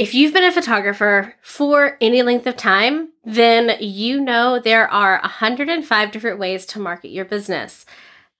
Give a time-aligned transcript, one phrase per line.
[0.00, 5.20] If you've been a photographer for any length of time, then you know there are
[5.20, 7.84] 105 different ways to market your business.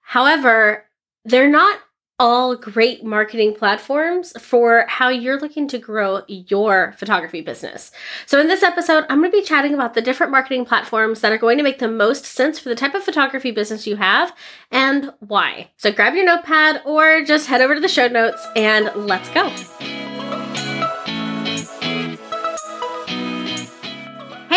[0.01, 0.87] However,
[1.27, 1.79] they're not
[2.19, 7.92] all great marketing platforms for how you're looking to grow your photography business.
[8.24, 11.30] So, in this episode, I'm going to be chatting about the different marketing platforms that
[11.30, 14.34] are going to make the most sense for the type of photography business you have
[14.70, 15.72] and why.
[15.77, 20.00] So, grab your notepad or just head over to the show notes and let's go.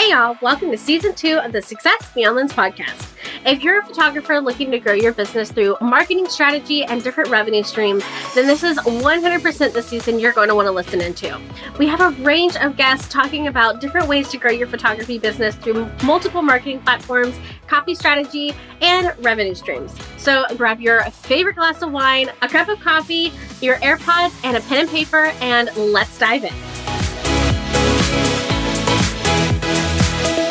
[0.03, 3.07] Hey, y'all, welcome to season two of the Success Beyond Lens podcast.
[3.45, 7.63] If you're a photographer looking to grow your business through marketing strategy and different revenue
[7.63, 8.03] streams,
[8.35, 11.39] then this is 100% the season you're going to want to listen into.
[11.80, 15.55] We have a range of guests talking about different ways to grow your photography business
[15.55, 17.33] through multiple marketing platforms,
[17.67, 19.95] copy strategy, and revenue streams.
[20.17, 24.59] So grab your favorite glass of wine, a cup of coffee, your AirPods, and a
[24.59, 26.73] pen and paper, and let's dive in.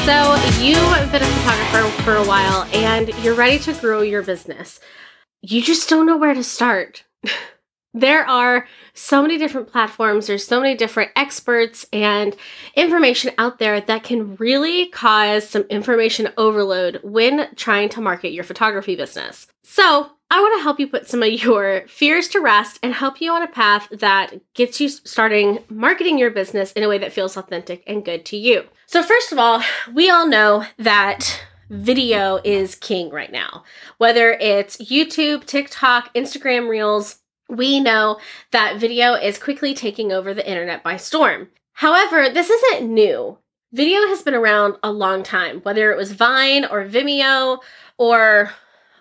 [0.04, 4.80] So, you've been a photographer for a while and you're ready to grow your business.
[5.42, 7.04] You just don't know where to start.
[7.94, 12.34] there are so many different platforms, there's so many different experts and
[12.74, 18.44] information out there that can really cause some information overload when trying to market your
[18.44, 19.46] photography business.
[19.62, 23.20] So, I want to help you put some of your fears to rest and help
[23.20, 27.12] you on a path that gets you starting marketing your business in a way that
[27.12, 28.64] feels authentic and good to you.
[28.86, 29.62] So, first of all,
[29.92, 33.64] we all know that video is king right now.
[33.98, 37.18] Whether it's YouTube, TikTok, Instagram Reels,
[37.52, 38.18] we know
[38.50, 41.48] that video is quickly taking over the internet by storm.
[41.74, 43.38] However, this isn't new.
[43.72, 47.58] Video has been around a long time, whether it was Vine or Vimeo
[47.98, 48.52] or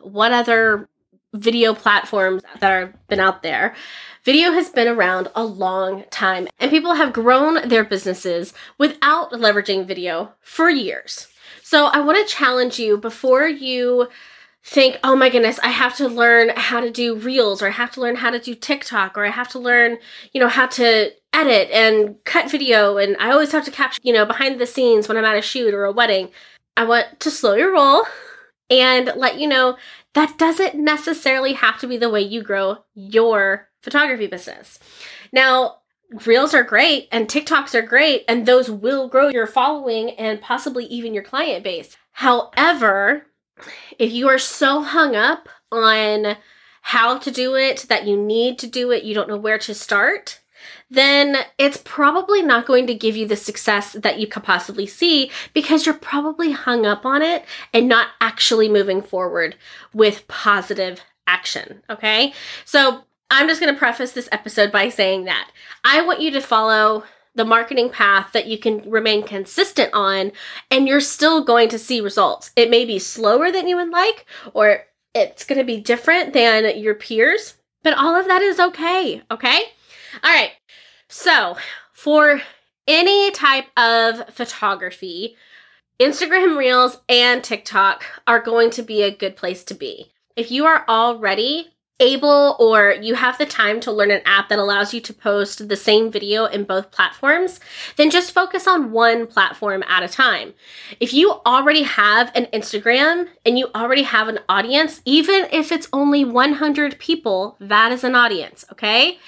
[0.01, 0.89] what other
[1.33, 3.73] video platforms that have been out there.
[4.23, 9.85] Video has been around a long time, and people have grown their businesses without leveraging
[9.85, 11.27] video for years.
[11.63, 14.09] So, I want to challenge you before you
[14.63, 17.91] think, oh my goodness, I have to learn how to do reels, or I have
[17.91, 19.97] to learn how to do TikTok, or I have to learn,
[20.33, 24.13] you know, how to edit and cut video, and I always have to capture, you
[24.13, 26.29] know, behind the scenes when I'm at a shoot or a wedding.
[26.77, 28.05] I want to slow your roll
[28.69, 29.77] and let you know
[30.13, 34.79] that doesn't necessarily have to be the way you grow your photography business.
[35.31, 35.77] Now,
[36.25, 40.85] Reels are great and TikToks are great, and those will grow your following and possibly
[40.85, 41.95] even your client base.
[42.11, 43.27] However,
[43.97, 46.37] if you are so hung up on
[46.81, 49.73] how to do it that you need to do it, you don't know where to
[49.73, 50.39] start,
[50.89, 55.31] then it's probably not going to give you the success that you could possibly see
[55.53, 59.55] because you're probably hung up on it and not actually moving forward
[59.93, 61.81] with positive action.
[61.89, 62.33] Okay.
[62.65, 65.49] So I'm just going to preface this episode by saying that
[65.83, 70.31] I want you to follow the marketing path that you can remain consistent on
[70.69, 72.51] and you're still going to see results.
[72.55, 74.83] It may be slower than you would like or
[75.13, 79.21] it's going to be different than your peers, but all of that is okay.
[79.31, 79.61] Okay.
[80.23, 80.51] All right.
[81.07, 81.57] So,
[81.91, 82.41] for
[82.87, 85.35] any type of photography,
[85.99, 90.11] Instagram Reels and TikTok are going to be a good place to be.
[90.35, 94.59] If you are already able or you have the time to learn an app that
[94.59, 97.59] allows you to post the same video in both platforms,
[97.95, 100.53] then just focus on one platform at a time.
[100.99, 105.87] If you already have an Instagram and you already have an audience, even if it's
[105.93, 109.19] only 100 people, that is an audience, okay?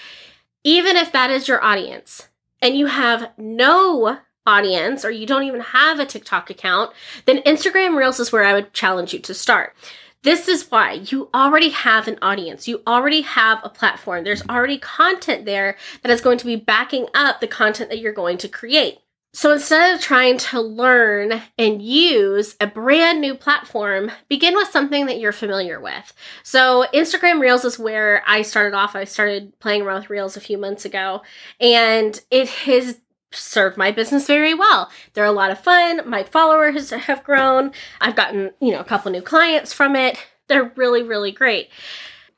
[0.63, 2.29] even if that is your audience
[2.61, 6.91] and you have no audience or you don't even have a TikTok account,
[7.25, 9.75] then Instagram Reels is where I would challenge you to start.
[10.23, 12.67] This is why you already have an audience.
[12.67, 14.23] You already have a platform.
[14.23, 18.13] There's already content there that is going to be backing up the content that you're
[18.13, 18.99] going to create.
[19.35, 25.07] So instead of trying to learn and use a brand new platform, begin with something
[25.07, 26.13] that you're familiar with.
[26.43, 28.95] So Instagram Reels is where I started off.
[28.95, 31.23] I started playing around with Reels a few months ago,
[31.59, 32.99] and it has
[33.33, 34.89] served my business very well.
[35.13, 36.07] They're a lot of fun.
[36.09, 37.71] My followers have grown.
[37.99, 40.17] I've gotten, you know, a couple new clients from it.
[40.47, 41.69] They're really, really great.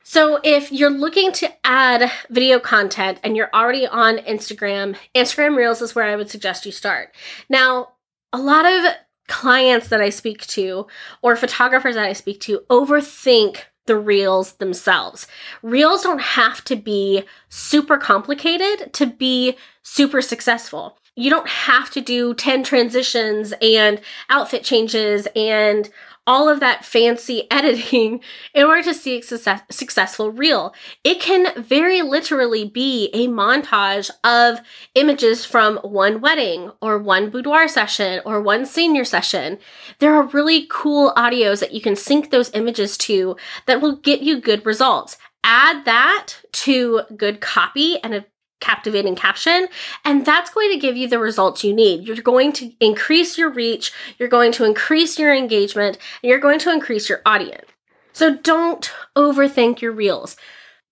[0.08, 5.82] So, if you're looking to add video content and you're already on Instagram, Instagram Reels
[5.82, 7.12] is where I would suggest you start.
[7.48, 7.88] Now,
[8.32, 8.94] a lot of
[9.26, 10.86] clients that I speak to
[11.22, 15.26] or photographers that I speak to overthink the reels themselves.
[15.62, 20.98] Reels don't have to be super complicated to be super successful.
[21.14, 25.88] You don't have to do 10 transitions and outfit changes and
[26.26, 28.20] all of that fancy editing
[28.54, 30.74] in order to see a success- successful reel.
[31.04, 34.60] It can very literally be a montage of
[34.94, 39.58] images from one wedding or one boudoir session or one senior session.
[39.98, 43.36] There are really cool audios that you can sync those images to
[43.66, 45.16] that will get you good results.
[45.44, 48.24] Add that to good copy and a
[48.60, 49.68] captivating caption,
[50.04, 52.06] and that's going to give you the results you need.
[52.06, 56.58] You're going to increase your reach, you're going to increase your engagement, and you're going
[56.60, 57.66] to increase your audience.
[58.12, 60.36] So don't overthink your reels.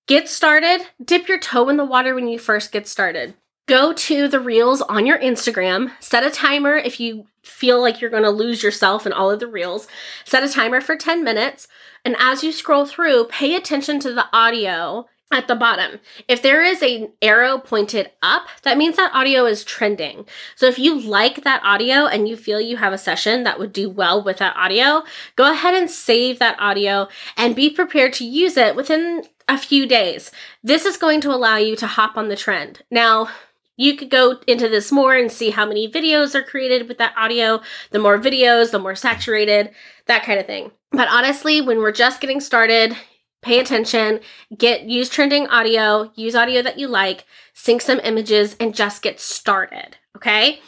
[0.07, 3.35] Get started, dip your toe in the water when you first get started.
[3.67, 8.11] Go to the reels on your Instagram, set a timer if you feel like you're
[8.11, 9.89] going to lose yourself in all of the reels.
[10.27, 11.67] Set a timer for 10 minutes,
[12.05, 16.01] and as you scroll through, pay attention to the audio at the bottom.
[16.29, 20.27] If there is an arrow pointed up, that means that audio is trending.
[20.55, 23.73] So if you like that audio and you feel you have a session that would
[23.73, 25.03] do well with that audio,
[25.37, 29.87] go ahead and save that audio and be prepared to use it within a few
[29.87, 30.31] days.
[30.63, 32.83] This is going to allow you to hop on the trend.
[32.91, 33.29] Now,
[33.77, 37.15] you could go into this more and see how many videos are created with that
[37.17, 37.61] audio.
[37.91, 39.71] The more videos, the more saturated,
[40.07, 40.71] that kind of thing.
[40.93, 42.97] But honestly, when we're just getting started,
[43.45, 44.21] pay attention,
[44.57, 49.21] get use trending audio, use audio that you like, sync some images and just get
[49.21, 50.61] started, okay?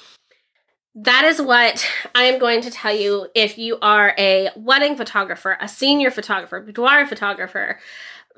[0.95, 5.59] That is what I am going to tell you if you are a wedding photographer,
[5.61, 7.79] a senior photographer, boudoir photographer,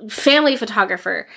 [0.09, 1.29] family photographer.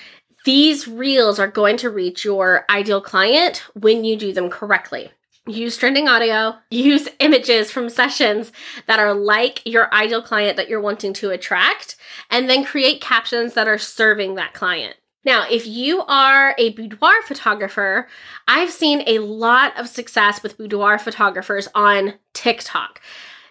[0.45, 5.11] These reels are going to reach your ideal client when you do them correctly
[5.47, 8.51] use trending audio, use images from sessions
[8.87, 11.95] that are like your ideal client that you're wanting to attract,
[12.29, 14.95] and then create captions that are serving that client.
[15.23, 18.07] Now, if you are a boudoir photographer,
[18.47, 23.01] I've seen a lot of success with boudoir photographers on TikTok.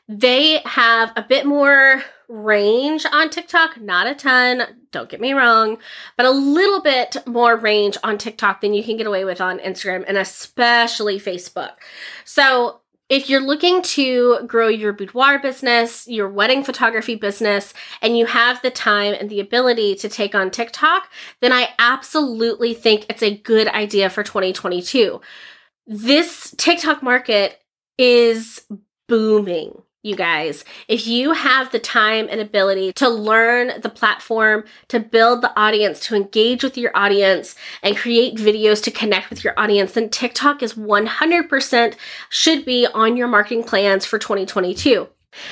[0.08, 4.62] They have a bit more range on TikTok, not a ton,
[4.92, 5.78] don't get me wrong,
[6.16, 9.58] but a little bit more range on TikTok than you can get away with on
[9.58, 11.72] Instagram and especially Facebook.
[12.24, 18.24] So, if you're looking to grow your boudoir business, your wedding photography business, and you
[18.24, 21.10] have the time and the ability to take on TikTok,
[21.40, 25.20] then I absolutely think it's a good idea for 2022.
[25.88, 27.60] This TikTok market
[27.98, 28.64] is
[29.08, 30.64] booming you guys.
[30.88, 36.00] If you have the time and ability to learn the platform, to build the audience,
[36.00, 40.62] to engage with your audience, and create videos to connect with your audience, then TikTok
[40.62, 41.94] is 100%
[42.28, 45.08] should be on your marketing plans for 2022.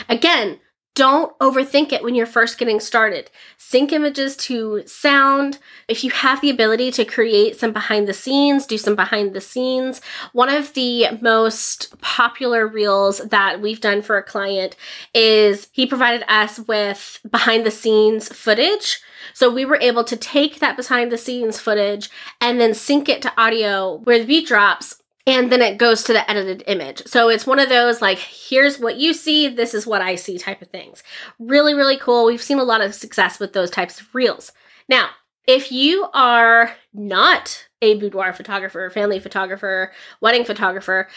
[0.08, 0.58] Again,
[0.94, 3.30] don't overthink it when you're first getting started.
[3.56, 5.60] Sync images to sound.
[5.86, 9.40] If you have the ability to create some behind the scenes, do some behind the
[9.40, 10.00] scenes.
[10.32, 14.74] One of the most popular reels that we've done for a client
[15.14, 19.00] is he provided us with behind the scenes footage.
[19.34, 22.10] So we were able to take that behind the scenes footage
[22.40, 26.14] and then sync it to audio where the beat drops and then it goes to
[26.14, 27.02] the edited image.
[27.06, 30.38] So it's one of those like, here's what you see, this is what I see
[30.38, 31.02] type of things.
[31.38, 32.24] Really, really cool.
[32.24, 34.52] We've seen a lot of success with those types of reels.
[34.88, 35.10] Now,
[35.46, 39.92] if you are not a boudoir photographer, family photographer,
[40.22, 41.08] wedding photographer,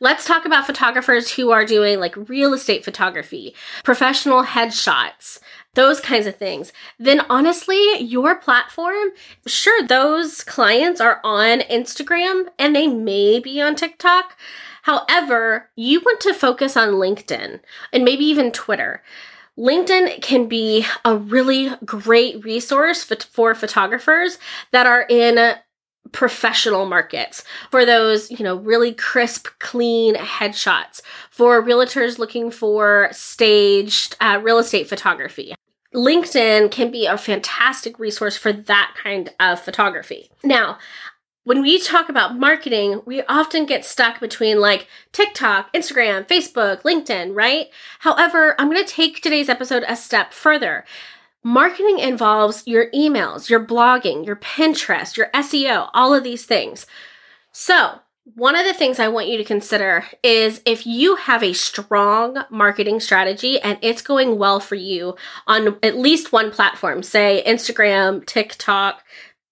[0.00, 3.54] Let's talk about photographers who are doing like real estate photography,
[3.84, 5.38] professional headshots,
[5.74, 9.10] those kinds of things, then honestly, your platform,
[9.46, 14.36] sure, those clients are on Instagram and they may be on TikTok.
[14.82, 17.60] However, you want to focus on LinkedIn
[17.92, 19.02] and maybe even Twitter.
[19.56, 24.38] LinkedIn can be a really great resource for, photographers
[24.72, 25.54] that are in
[26.12, 34.16] professional markets for those you know really crisp clean headshots for realtors looking for staged
[34.20, 35.54] uh, real estate photography
[35.94, 40.28] LinkedIn can be a fantastic resource for that kind of photography.
[40.42, 40.78] Now,
[41.44, 47.36] when we talk about marketing, we often get stuck between like TikTok, Instagram, Facebook, LinkedIn,
[47.36, 47.68] right?
[48.00, 50.84] However, I'm going to take today's episode a step further.
[51.46, 56.86] Marketing involves your emails, your blogging, your Pinterest, your SEO, all of these things.
[57.52, 58.00] So,
[58.34, 62.38] one of the things I want you to consider is if you have a strong
[62.48, 68.24] marketing strategy and it's going well for you on at least one platform, say Instagram,
[68.24, 69.04] TikTok,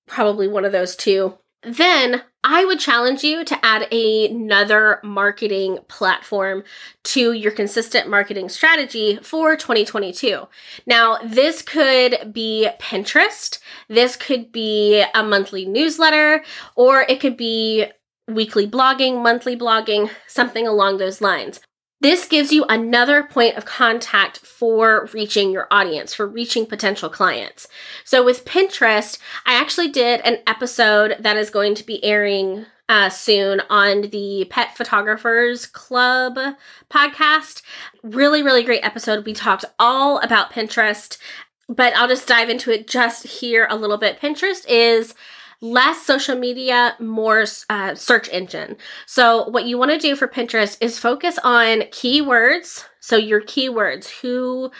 [0.07, 6.65] probably one of those two, then I would challenge you to add another marketing platform
[7.05, 10.49] to your consistent marketing strategy for 2022.
[10.85, 16.43] Now, this could be Pinterest, this could be a monthly newsletter,
[16.75, 17.87] or it could be
[18.27, 21.61] weekly blogging, monthly blogging, something along those lines.
[22.03, 27.69] This gives you another point of contact for reaching your audience, for reaching potential clients.
[28.05, 33.09] So with Pinterest, I actually did an episode that is going to be airing uh,
[33.09, 36.37] soon on the Pet Photographers Club
[36.91, 37.63] podcast.
[38.03, 39.25] Really, really great episode.
[39.25, 41.19] We talked all about Pinterest,
[41.69, 44.21] but I'll just dive into it just here a little bit.
[44.21, 45.15] Pinterest is
[45.63, 48.77] less social media, more uh, search engine.
[49.07, 52.85] So, what you want to do for Pinterest is focus on keywords.
[53.01, 54.71] So, your keywords, who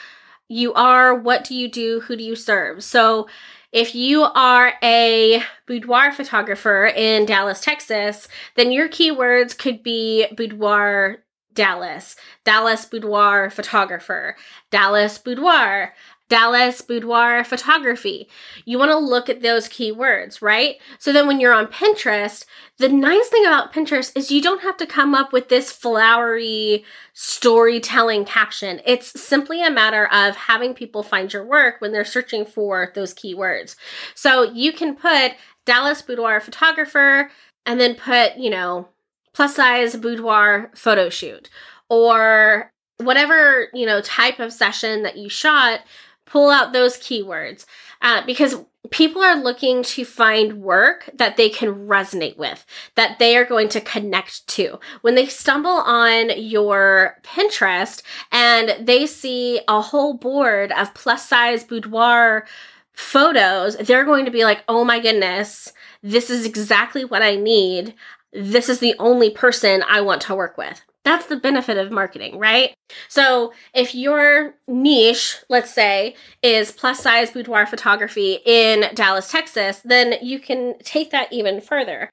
[0.49, 2.83] you are, what do you do, who do you serve.
[2.83, 3.27] So,
[3.71, 11.23] if you are a boudoir photographer in Dallas, Texas, then your keywords could be boudoir
[11.53, 14.35] Dallas, Dallas boudoir photographer,
[14.69, 15.93] Dallas boudoir,
[16.33, 18.27] Dallas boudoir photography.
[18.65, 20.77] You want to look at those keywords, right?
[20.97, 22.45] So then when you're on Pinterest,
[22.79, 26.85] the nice thing about Pinterest is you don't have to come up with this flowery
[27.13, 28.81] storytelling caption.
[28.83, 33.13] It's simply a matter of having people find your work when they're searching for those
[33.13, 33.75] keywords.
[34.15, 35.33] So you can put
[35.67, 37.29] Dallas boudoir photographer
[37.67, 38.89] and then put, you know,
[39.35, 41.51] plus size boudoir photo shoot
[41.91, 45.81] or whatever, you know, type of session that you shot
[46.25, 47.65] pull out those keywords
[48.01, 48.55] uh, because
[48.91, 52.65] people are looking to find work that they can resonate with,
[52.95, 54.79] that they are going to connect to.
[55.01, 58.01] When they stumble on your Pinterest
[58.31, 62.45] and they see a whole board of plus size boudoir
[62.91, 67.95] photos, they're going to be like, oh my goodness, this is exactly what I need.
[68.31, 70.81] This is the only person I want to work with.
[71.03, 72.73] That's the benefit of marketing, right?
[73.09, 80.15] So, if your niche, let's say, is plus size boudoir photography in Dallas, Texas, then
[80.21, 82.09] you can take that even further.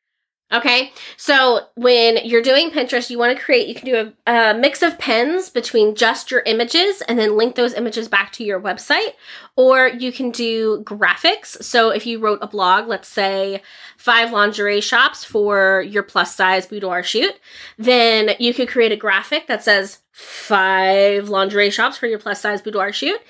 [0.52, 4.54] Okay, so when you're doing Pinterest, you want to create, you can do a, a,
[4.54, 8.60] mix of pins between just your images and then link those images back to your
[8.60, 9.12] website.
[9.54, 11.62] Or you can do graphics.
[11.62, 13.62] So if you wrote a blog, let's say
[13.96, 17.38] five lingerie shops for your plus size boudoir shoot,
[17.78, 22.60] then you could create a graphic that says five lingerie shops for your plus size
[22.60, 23.20] boudoir shoot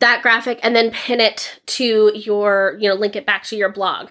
[0.00, 3.68] that graphic and then pin it to your, you know, link it back to your
[3.70, 4.08] blog.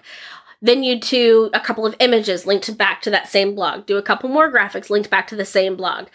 [0.62, 3.86] Then you do a couple of images linked back to that same blog.
[3.86, 6.08] Do a couple more graphics linked back to the same blog.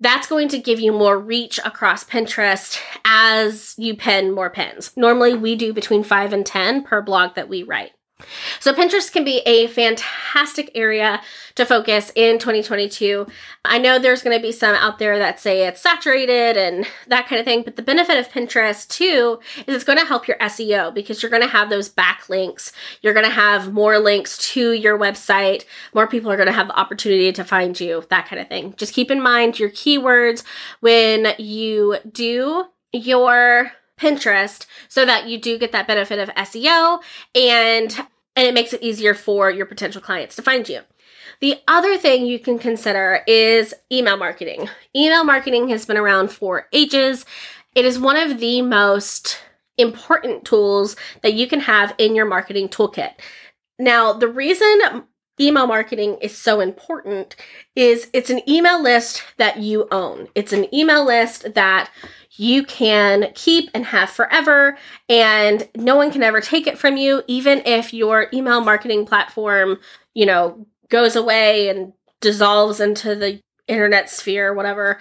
[0.00, 4.92] That's going to give you more reach across Pinterest as you pin more pins.
[4.96, 7.92] Normally, we do between five and 10 per blog that we write.
[8.60, 11.20] So, Pinterest can be a fantastic area
[11.54, 13.26] to focus in 2022.
[13.64, 17.26] I know there's going to be some out there that say it's saturated and that
[17.26, 20.38] kind of thing, but the benefit of Pinterest too is it's going to help your
[20.38, 22.72] SEO because you're going to have those backlinks.
[23.02, 25.64] You're going to have more links to your website.
[25.94, 28.74] More people are going to have the opportunity to find you, that kind of thing.
[28.76, 30.42] Just keep in mind your keywords
[30.80, 37.00] when you do your Pinterest so that you do get that benefit of SEO
[37.34, 40.80] and and it makes it easier for your potential clients to find you.
[41.40, 44.68] The other thing you can consider is email marketing.
[44.94, 47.24] Email marketing has been around for ages.
[47.74, 49.40] It is one of the most
[49.78, 53.12] important tools that you can have in your marketing toolkit.
[53.78, 55.04] Now, the reason
[55.42, 57.36] email marketing is so important
[57.74, 60.28] is it's an email list that you own.
[60.34, 61.90] It's an email list that
[62.36, 67.22] you can keep and have forever, and no one can ever take it from you,
[67.26, 69.78] even if your email marketing platform,
[70.14, 74.98] you know, goes away and dissolves into the internet sphere, whatever.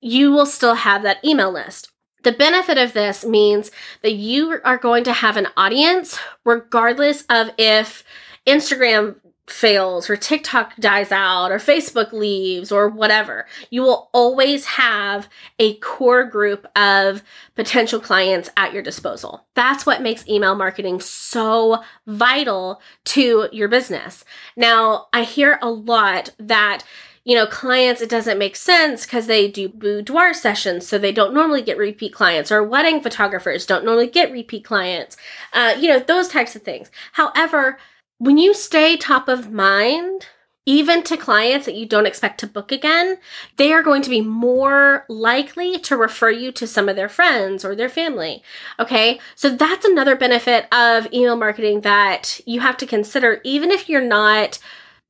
[0.00, 1.90] You will still have that email list.
[2.22, 3.70] The benefit of this means
[4.02, 8.04] that you are going to have an audience regardless of if
[8.46, 9.16] Instagram
[9.50, 15.28] fails or TikTok dies out or Facebook leaves or whatever, you will always have
[15.58, 17.22] a core group of
[17.54, 19.46] potential clients at your disposal.
[19.54, 24.24] That's what makes email marketing so vital to your business.
[24.56, 26.84] Now, I hear a lot that
[27.24, 31.34] you know, clients, it doesn't make sense because they do boudoir sessions, so they don't
[31.34, 35.14] normally get repeat clients, or wedding photographers don't normally get repeat clients,
[35.52, 36.90] uh, you know, those types of things.
[37.12, 37.78] However,
[38.18, 40.26] when you stay top of mind,
[40.66, 43.16] even to clients that you don't expect to book again,
[43.56, 47.64] they are going to be more likely to refer you to some of their friends
[47.64, 48.42] or their family.
[48.78, 53.88] Okay, so that's another benefit of email marketing that you have to consider, even if
[53.88, 54.58] you're not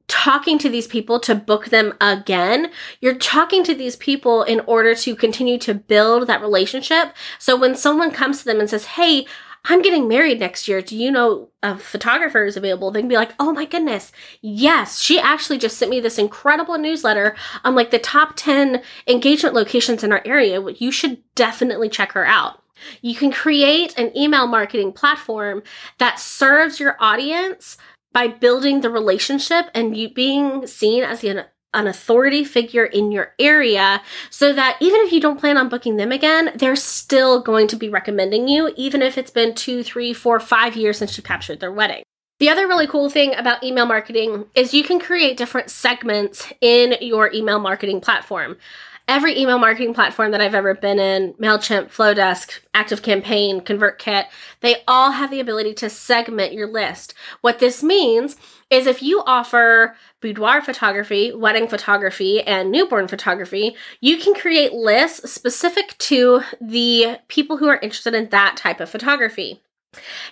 [0.07, 2.71] talking to these people to book them again.
[3.01, 7.15] You're talking to these people in order to continue to build that relationship.
[7.39, 9.27] So when someone comes to them and says, Hey,
[9.69, 10.81] I'm getting married next year.
[10.81, 12.91] Do you know a photographer is available?
[12.91, 15.01] They can be like, oh my goodness, yes.
[15.01, 20.03] She actually just sent me this incredible newsletter on like the top 10 engagement locations
[20.03, 20.63] in our area.
[20.71, 22.63] You should definitely check her out.
[23.03, 25.63] You can create an email marketing platform
[25.99, 27.77] that serves your audience
[28.13, 31.45] by building the relationship and you being seen as an
[31.75, 35.97] an authority figure in your area so that even if you don't plan on booking
[35.97, 40.13] them again, they're still going to be recommending you, even if it's been two, three,
[40.13, 42.03] four, five years since you captured their wedding.
[42.39, 46.95] The other really cool thing about email marketing is you can create different segments in
[47.01, 48.57] your email marketing platform
[49.09, 54.27] every email marketing platform that I've ever been in, MailChimp, Flodesk, ActiveCampaign, ConvertKit,
[54.61, 57.15] they all have the ability to segment your list.
[57.41, 58.37] What this means
[58.71, 65.33] is if you offer boudoir photography, wedding photography, and newborn photography, you can create lists
[65.33, 69.63] specific to the people who are interested in that type of photography.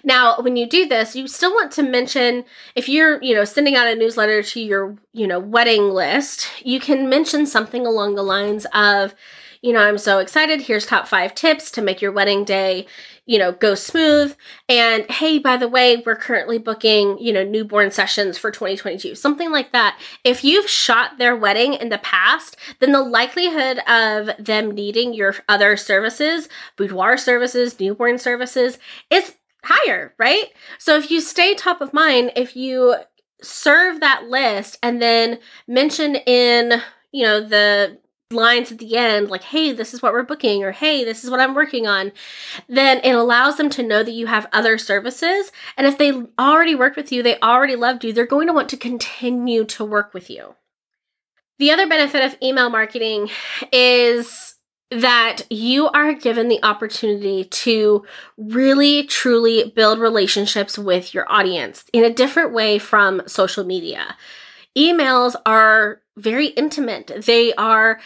[0.05, 3.75] Now, when you do this, you still want to mention if you're, you know, sending
[3.75, 8.23] out a newsletter to your, you know, wedding list, you can mention something along the
[8.23, 9.15] lines of,
[9.63, 10.61] you know, I'm so excited.
[10.61, 12.87] Here's top 5 tips to make your wedding day,
[13.27, 14.35] you know, go smooth.
[14.69, 19.15] And hey, by the way, we're currently booking, you know, newborn sessions for 2022.
[19.17, 20.01] Something like that.
[20.25, 25.35] If you've shot their wedding in the past, then the likelihood of them needing your
[25.49, 28.79] other services, boudoir services, newborn services,
[29.11, 30.47] is higher, right?
[30.79, 32.95] So if you stay top of mind, if you
[33.43, 36.81] serve that list and then mention in,
[37.13, 37.99] you know, the
[38.33, 41.31] lines at the end like hey this is what we're booking or hey this is
[41.31, 42.11] what i'm working on
[42.69, 46.75] then it allows them to know that you have other services and if they already
[46.75, 50.13] worked with you they already loved you they're going to want to continue to work
[50.13, 50.57] with you
[51.61, 53.31] the other benefit of email marketing
[53.73, 54.57] is
[54.91, 58.05] that you are given the opportunity to
[58.37, 64.17] really truly build relationships with your audience in a different way from social media.
[64.77, 67.25] Emails are very intimate.
[67.25, 68.01] They are,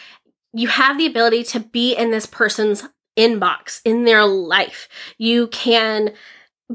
[0.53, 2.83] you have the ability to be in this person's
[3.17, 4.87] inbox, in their life.
[5.17, 6.13] You can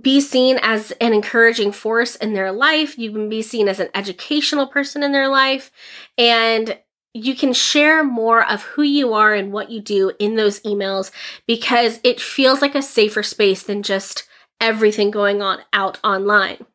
[0.00, 2.98] be seen as an encouraging force in their life.
[2.98, 5.70] You can be seen as an educational person in their life.
[6.18, 6.78] And
[7.14, 11.10] you can share more of who you are and what you do in those emails
[11.46, 14.28] because it feels like a safer space than just
[14.60, 16.66] everything going on out online.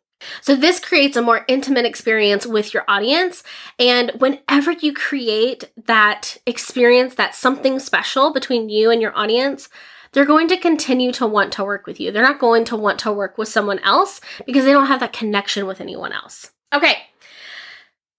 [0.41, 3.43] So, this creates a more intimate experience with your audience.
[3.79, 9.69] And whenever you create that experience, that something special between you and your audience,
[10.13, 12.11] they're going to continue to want to work with you.
[12.11, 15.13] They're not going to want to work with someone else because they don't have that
[15.13, 16.51] connection with anyone else.
[16.73, 16.97] Okay,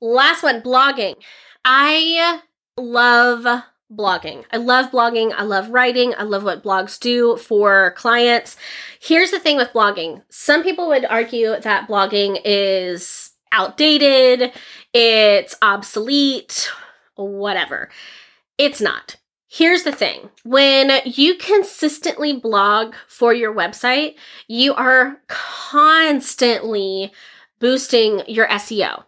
[0.00, 1.14] last one blogging.
[1.64, 2.40] I
[2.76, 3.62] love
[3.96, 4.44] blogging.
[4.52, 5.32] I love blogging.
[5.36, 6.14] I love writing.
[6.16, 8.56] I love what blogs do for clients.
[9.00, 14.52] Here's the thing with blogging some people would argue that blogging is outdated,
[14.92, 16.70] it's obsolete,
[17.14, 17.90] whatever.
[18.58, 19.16] It's not.
[19.46, 24.14] Here's the thing when you consistently blog for your website,
[24.48, 27.12] you are constantly
[27.60, 29.04] boosting your SEO.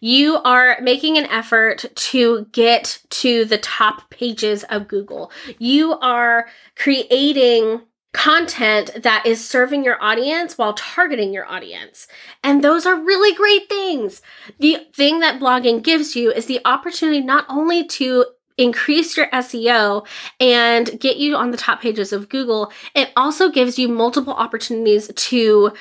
[0.00, 5.30] You are making an effort to get to the top pages of Google.
[5.58, 7.82] You are creating
[8.12, 12.06] content that is serving your audience while targeting your audience.
[12.44, 14.20] And those are really great things.
[14.58, 18.26] The thing that blogging gives you is the opportunity not only to
[18.58, 20.06] increase your SEO
[20.38, 25.10] and get you on the top pages of Google, it also gives you multiple opportunities
[25.14, 25.72] to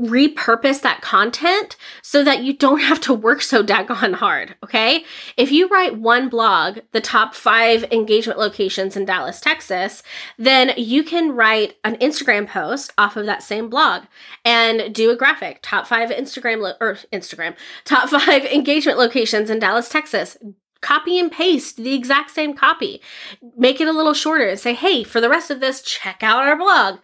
[0.00, 5.04] repurpose that content so that you don't have to work so daggone hard, okay?
[5.36, 10.02] If you write one blog, the top five engagement locations in Dallas, Texas,
[10.38, 14.04] then you can write an Instagram post off of that same blog
[14.44, 19.58] and do a graphic, top five Instagram lo- or Instagram, top five engagement locations in
[19.58, 20.38] Dallas, Texas
[20.80, 23.02] copy and paste the exact same copy.
[23.56, 26.42] Make it a little shorter and say, hey, for the rest of this, check out
[26.42, 27.00] our blog.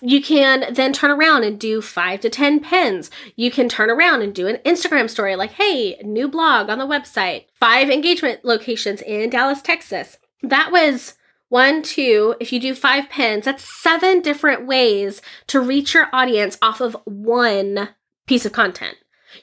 [0.00, 3.10] You can then turn around and do five to 10 pins.
[3.36, 6.86] You can turn around and do an Instagram story like, hey, new blog on the
[6.86, 10.18] website, five engagement locations in Dallas, Texas.
[10.42, 11.14] That was
[11.48, 16.58] one, two, if you do five pins, that's seven different ways to reach your audience
[16.60, 17.90] off of one
[18.26, 18.96] piece of content.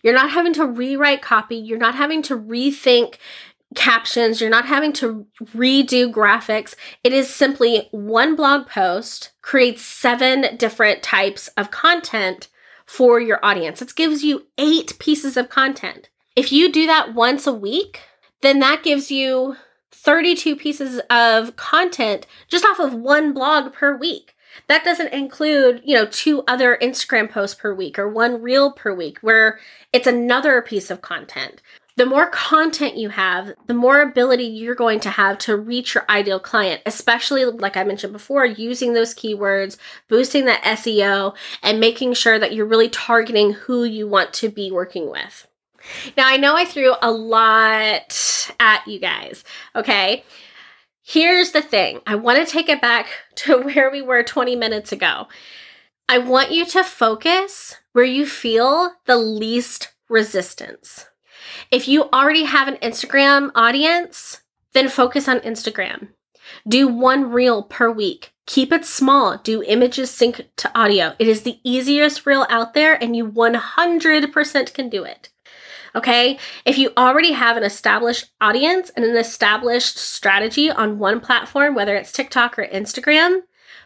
[0.03, 1.55] You're not having to rewrite copy.
[1.55, 3.15] You're not having to rethink
[3.75, 6.75] captions, you're not having to redo graphics.
[7.03, 12.47] It is simply one blog post creates seven different types of content
[12.85, 13.81] for your audience.
[13.81, 16.09] It gives you eight pieces of content.
[16.35, 18.01] If you do that once a week,
[18.41, 19.55] then that gives you
[19.91, 24.35] 32 pieces of content just off of one blog per week.
[24.67, 28.93] That doesn't include, you know, two other Instagram posts per week or one reel per
[28.93, 29.59] week where
[29.93, 31.61] it's another piece of content.
[31.97, 36.05] The more content you have, the more ability you're going to have to reach your
[36.09, 39.77] ideal client, especially like I mentioned before, using those keywords,
[40.07, 44.71] boosting that SEO, and making sure that you're really targeting who you want to be
[44.71, 45.47] working with.
[46.15, 49.43] Now, I know I threw a lot at you guys,
[49.75, 50.23] okay?
[51.03, 54.91] Here's the thing I want to take it back to where we were 20 minutes
[54.91, 55.27] ago.
[56.07, 61.07] I want you to focus where you feel the least resistance.
[61.69, 64.41] If you already have an Instagram audience,
[64.73, 66.09] then focus on Instagram.
[66.67, 68.33] Do one reel per week.
[68.45, 69.37] Keep it small.
[69.37, 71.15] Do images sync to audio.
[71.19, 75.29] It is the easiest reel out there, and you 100% can do it.
[75.93, 76.39] Okay.
[76.65, 81.95] If you already have an established audience and an established strategy on one platform, whether
[81.95, 83.41] it's TikTok or Instagram,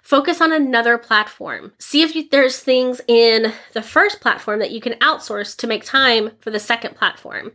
[0.05, 1.73] focus on another platform.
[1.79, 5.83] See if you, there's things in the first platform that you can outsource to make
[5.83, 7.51] time for the second platform.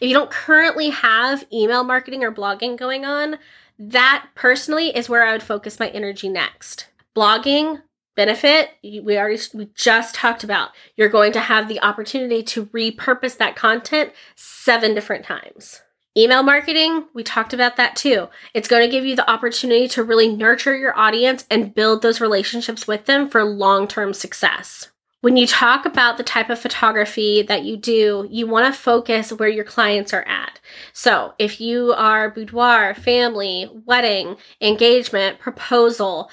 [0.00, 3.38] If you don't currently have email marketing or blogging going on,
[3.78, 6.88] that personally is where I would focus my energy next.
[7.16, 7.82] Blogging,
[8.14, 13.38] benefit we already we just talked about you're going to have the opportunity to repurpose
[13.38, 15.80] that content seven different times
[16.16, 20.02] email marketing we talked about that too it's going to give you the opportunity to
[20.02, 24.90] really nurture your audience and build those relationships with them for long-term success
[25.22, 29.32] when you talk about the type of photography that you do, you want to focus
[29.32, 30.58] where your clients are at.
[30.92, 36.28] So, if you are boudoir, family, wedding, engagement, proposal,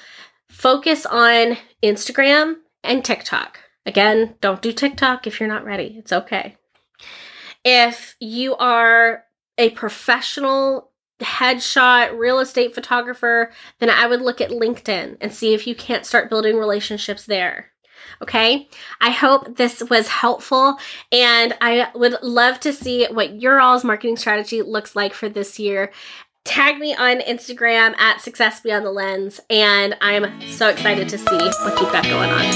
[0.48, 3.60] focus on Instagram and TikTok.
[3.86, 5.94] Again, don't do TikTok if you're not ready.
[5.96, 6.56] It's okay.
[7.64, 9.24] If you are
[9.60, 15.66] a professional headshot real estate photographer, then I would look at LinkedIn and see if
[15.66, 17.66] you can't start building relationships there.
[18.22, 18.68] Okay,
[19.00, 20.76] I hope this was helpful,
[21.12, 25.58] and I would love to see what your all's marketing strategy looks like for this
[25.58, 25.92] year
[26.44, 31.36] tag me on Instagram at Success Beyond the Lens, and I'm so excited to see
[31.36, 32.50] what you've got going on.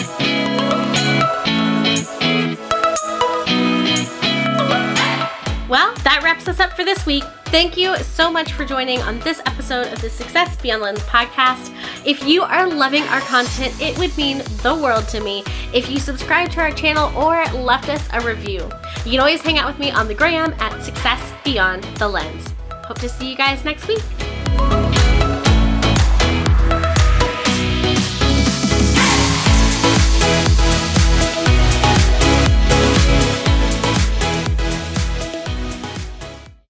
[5.75, 7.25] Well, that wraps us up for this week.
[7.47, 11.75] Thank you so much for joining on this episode of the Success Beyond Lens podcast.
[12.07, 15.99] If you are loving our content, it would mean the world to me if you
[15.99, 18.61] subscribe to our channel or left us a review.
[19.05, 22.55] You can always hang out with me on the gram at Success Beyond the Lens.
[22.85, 24.34] Hope to see you guys next week.